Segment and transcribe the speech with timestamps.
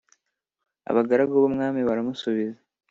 [0.89, 2.59] Abagaragu b’umwami baramusubiza